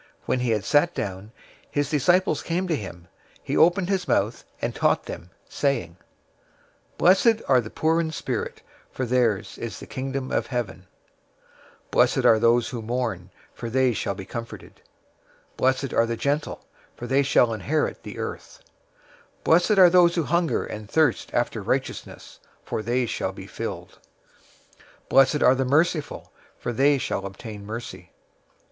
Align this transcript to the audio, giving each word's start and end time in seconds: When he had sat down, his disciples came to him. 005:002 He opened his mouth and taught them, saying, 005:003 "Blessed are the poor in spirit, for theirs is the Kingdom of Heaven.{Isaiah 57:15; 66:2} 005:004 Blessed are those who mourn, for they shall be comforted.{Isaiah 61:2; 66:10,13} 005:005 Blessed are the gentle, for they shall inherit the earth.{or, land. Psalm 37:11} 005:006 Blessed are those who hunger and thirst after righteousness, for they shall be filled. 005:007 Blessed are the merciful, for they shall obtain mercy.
When 0.25 0.39
he 0.39 0.49
had 0.49 0.65
sat 0.65 0.95
down, 0.95 1.31
his 1.69 1.91
disciples 1.91 2.41
came 2.41 2.67
to 2.67 2.75
him. 2.75 3.03
005:002 3.41 3.41
He 3.43 3.55
opened 3.57 3.89
his 3.89 4.07
mouth 4.07 4.43
and 4.59 4.73
taught 4.73 5.05
them, 5.05 5.29
saying, 5.47 5.95
005:003 6.93 6.97
"Blessed 6.97 7.41
are 7.47 7.61
the 7.61 7.69
poor 7.69 8.01
in 8.01 8.09
spirit, 8.09 8.63
for 8.91 9.05
theirs 9.05 9.59
is 9.59 9.79
the 9.79 9.85
Kingdom 9.85 10.31
of 10.31 10.47
Heaven.{Isaiah 10.47 10.85
57:15; 11.91 11.91
66:2} 11.91 11.91
005:004 11.91 11.91
Blessed 11.91 12.25
are 12.25 12.39
those 12.39 12.69
who 12.69 12.81
mourn, 12.81 13.29
for 13.53 13.69
they 13.69 13.93
shall 13.93 14.15
be 14.15 14.25
comforted.{Isaiah 14.25 14.73
61:2; 14.73 14.81
66:10,13} 14.81 15.51
005:005 15.53 15.57
Blessed 15.57 15.93
are 16.01 16.05
the 16.07 16.17
gentle, 16.17 16.65
for 16.95 17.05
they 17.05 17.21
shall 17.21 17.53
inherit 17.53 18.01
the 18.01 18.17
earth.{or, 18.17 18.27
land. 18.31 18.41
Psalm 18.41 19.29
37:11} 19.37 19.37
005:006 19.37 19.43
Blessed 19.43 19.77
are 19.77 19.89
those 19.91 20.15
who 20.15 20.23
hunger 20.23 20.65
and 20.65 20.89
thirst 20.89 21.29
after 21.35 21.61
righteousness, 21.61 22.39
for 22.65 22.81
they 22.81 23.05
shall 23.05 23.31
be 23.31 23.45
filled. 23.45 23.99
005:007 25.03 25.09
Blessed 25.09 25.43
are 25.43 25.53
the 25.53 25.63
merciful, 25.65 26.31
for 26.57 26.73
they 26.73 26.97
shall 26.97 27.23
obtain 27.23 27.63
mercy. 27.63 28.11